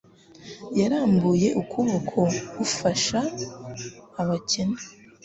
[0.79, 2.19] Yarambuye ukuboko
[2.57, 3.19] gufasha
[4.21, 4.79] abakene.